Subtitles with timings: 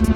[0.00, 0.06] Dear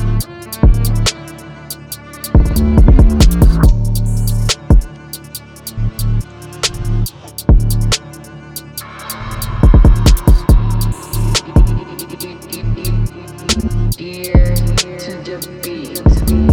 [14.98, 16.43] to the beat.